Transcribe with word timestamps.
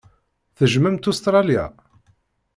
Tejjmemt 0.57 1.09
Ustṛalya? 1.09 1.65